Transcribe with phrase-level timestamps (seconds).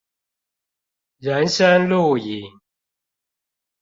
[1.19, 2.41] 人生路引